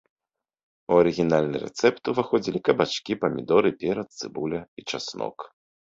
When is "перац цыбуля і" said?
3.85-4.87